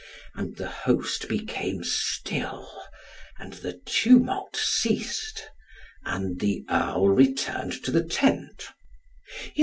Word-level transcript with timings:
And 0.33 0.55
the 0.57 0.67
host 0.67 1.29
became 1.29 1.83
still, 1.83 2.75
and 3.37 3.53
the 3.53 3.79
tumult 3.85 4.55
ceased, 4.55 5.47
and 6.03 6.39
the 6.39 6.65
Earl 6.67 7.09
returned 7.09 7.83
to 7.83 7.91
the 7.91 8.03
tent. 8.03 8.65